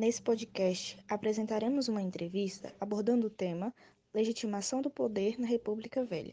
Nesse 0.00 0.22
podcast, 0.22 0.98
apresentaremos 1.06 1.86
uma 1.86 2.00
entrevista 2.00 2.74
abordando 2.80 3.26
o 3.26 3.30
tema 3.30 3.70
Legitimação 4.14 4.80
do 4.80 4.88
Poder 4.88 5.38
na 5.38 5.46
República 5.46 6.02
Velha, 6.02 6.32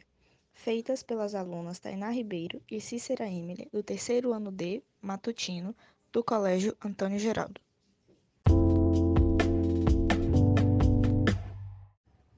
feitas 0.53 1.03
pelas 1.03 1.35
alunas 1.35 1.77
Tainá 1.77 2.09
Ribeiro 2.09 2.63
e 2.71 2.79
Cícera 2.79 3.27
Emily, 3.29 3.67
do 3.69 3.83
terceiro 3.83 4.31
ano 4.31 4.53
D, 4.53 4.81
matutino, 5.01 5.75
do 6.13 6.23
Colégio 6.23 6.77
Antônio 6.81 7.19
Geraldo. 7.19 7.59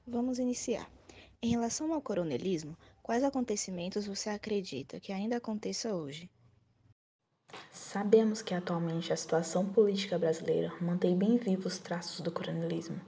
Vamos 0.04 0.40
iniciar. 0.40 0.90
Em 1.40 1.50
relação 1.50 1.94
ao 1.94 2.02
coronelismo, 2.02 2.76
quais 3.04 3.22
acontecimentos 3.22 4.04
você 4.04 4.30
acredita 4.30 4.98
que 4.98 5.12
ainda 5.12 5.36
aconteça 5.36 5.94
hoje? 5.94 6.28
Sabemos 7.70 8.42
que 8.42 8.54
atualmente 8.54 9.12
a 9.12 9.16
situação 9.16 9.66
política 9.66 10.18
brasileira 10.18 10.72
mantém 10.80 11.16
bem 11.16 11.36
vivos 11.36 11.74
os 11.74 11.78
traços 11.78 12.20
do 12.20 12.30
coronelismo. 12.30 13.00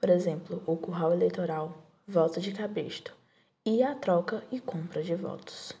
Por 0.00 0.10
exemplo, 0.10 0.62
o 0.66 0.76
curral 0.76 1.12
eleitoral, 1.12 1.86
voto 2.06 2.40
de 2.40 2.52
cabresto 2.52 3.16
e 3.64 3.82
a 3.82 3.94
troca 3.94 4.44
e 4.50 4.60
compra 4.60 5.02
de 5.02 5.14
votos. 5.14 5.72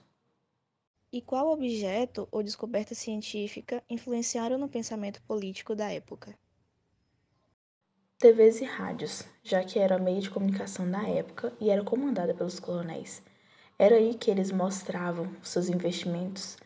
E 1.12 1.20
qual 1.20 1.52
objeto 1.52 2.26
ou 2.30 2.42
descoberta 2.42 2.94
científica 2.94 3.82
influenciaram 3.88 4.58
no 4.58 4.68
pensamento 4.68 5.22
político 5.22 5.74
da 5.74 5.90
época? 5.90 6.36
TVs 8.18 8.60
e 8.60 8.64
rádios, 8.64 9.24
já 9.42 9.62
que 9.62 9.78
era 9.78 9.98
meio 9.98 10.20
de 10.20 10.30
comunicação 10.30 10.86
na 10.86 11.06
época 11.06 11.52
e 11.60 11.70
era 11.70 11.84
comandada 11.84 12.34
pelos 12.34 12.58
coronéis. 12.58 13.22
Era 13.78 13.96
aí 13.96 14.14
que 14.14 14.30
eles 14.30 14.50
mostravam 14.50 15.30
seus 15.42 15.68
investimentos, 15.68 16.56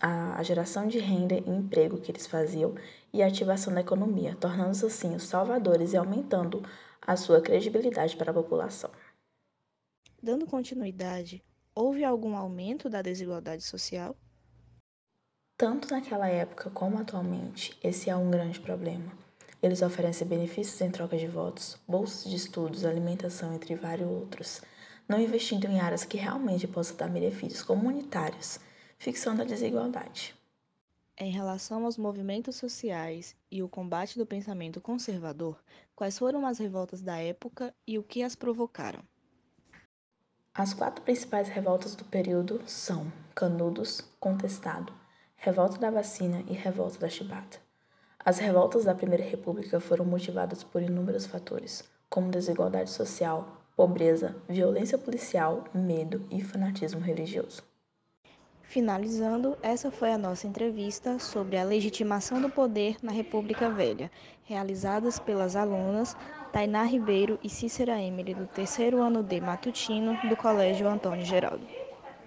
a 0.00 0.42
geração 0.42 0.86
de 0.86 0.98
renda 0.98 1.34
e 1.34 1.50
emprego 1.50 2.00
que 2.00 2.10
eles 2.10 2.26
faziam 2.26 2.74
e 3.12 3.22
a 3.22 3.26
ativação 3.26 3.72
da 3.72 3.80
economia, 3.80 4.36
tornando-se 4.36 4.86
assim 4.86 5.14
os 5.14 5.24
salvadores 5.24 5.92
e 5.92 5.96
aumentando 5.96 6.62
a 7.00 7.16
sua 7.16 7.40
credibilidade 7.40 8.16
para 8.16 8.30
a 8.30 8.34
população. 8.34 8.90
Dando 10.22 10.46
continuidade, 10.46 11.42
houve 11.74 12.04
algum 12.04 12.36
aumento 12.36 12.90
da 12.90 13.00
desigualdade 13.00 13.62
social? 13.62 14.14
Tanto 15.56 15.90
naquela 15.90 16.28
época 16.28 16.70
como 16.70 16.98
atualmente, 16.98 17.78
esse 17.82 18.08
é 18.08 18.16
um 18.16 18.30
grande 18.30 18.60
problema. 18.60 19.12
Eles 19.62 19.82
oferecem 19.82 20.26
benefícios 20.26 20.80
em 20.80 20.90
troca 20.90 21.18
de 21.18 21.26
votos, 21.26 21.78
bolsas 21.86 22.30
de 22.30 22.36
estudos, 22.36 22.84
alimentação, 22.84 23.54
entre 23.54 23.74
vários 23.74 24.08
outros, 24.08 24.62
não 25.06 25.20
investindo 25.20 25.66
em 25.66 25.80
áreas 25.80 26.04
que 26.04 26.16
realmente 26.16 26.66
possam 26.66 26.96
dar 26.96 27.08
benefícios 27.08 27.62
comunitários, 27.62 28.58
ficção 29.00 29.34
da 29.34 29.44
desigualdade. 29.44 30.34
Em 31.16 31.32
relação 31.32 31.86
aos 31.86 31.96
movimentos 31.96 32.56
sociais 32.56 33.34
e 33.50 33.62
o 33.62 33.68
combate 33.68 34.18
do 34.18 34.26
pensamento 34.26 34.78
conservador, 34.78 35.58
quais 35.96 36.18
foram 36.18 36.46
as 36.46 36.58
revoltas 36.58 37.00
da 37.00 37.16
época 37.16 37.74
e 37.86 37.98
o 37.98 38.02
que 38.02 38.22
as 38.22 38.36
provocaram? 38.36 39.00
As 40.52 40.74
quatro 40.74 41.02
principais 41.02 41.48
revoltas 41.48 41.94
do 41.94 42.04
período 42.04 42.60
são 42.66 43.10
Canudos, 43.34 44.02
Contestado, 44.20 44.92
Revolta 45.34 45.78
da 45.78 45.90
Vacina 45.90 46.44
e 46.46 46.52
Revolta 46.52 46.98
da 46.98 47.08
Chibata. 47.08 47.58
As 48.22 48.36
revoltas 48.36 48.84
da 48.84 48.94
Primeira 48.94 49.24
República 49.24 49.80
foram 49.80 50.04
motivadas 50.04 50.62
por 50.62 50.82
inúmeros 50.82 51.24
fatores, 51.24 51.88
como 52.10 52.30
desigualdade 52.30 52.90
social, 52.90 53.64
pobreza, 53.74 54.36
violência 54.46 54.98
policial, 54.98 55.64
medo 55.72 56.26
e 56.30 56.42
fanatismo 56.42 57.00
religioso. 57.00 57.69
Finalizando, 58.70 59.58
essa 59.60 59.90
foi 59.90 60.12
a 60.12 60.16
nossa 60.16 60.46
entrevista 60.46 61.18
sobre 61.18 61.56
a 61.56 61.64
legitimação 61.64 62.40
do 62.40 62.48
poder 62.48 62.98
na 63.02 63.10
República 63.10 63.68
Velha, 63.68 64.08
realizadas 64.44 65.18
pelas 65.18 65.56
alunas 65.56 66.16
Tainá 66.52 66.84
Ribeiro 66.84 67.36
e 67.42 67.50
Cícera 67.50 68.00
Emily, 68.00 68.32
do 68.32 68.46
terceiro 68.46 69.00
ano 69.02 69.24
D 69.24 69.40
matutino 69.40 70.20
do 70.22 70.36
Colégio 70.36 70.86
Antônio 70.88 71.26
Geraldo. 71.26 71.66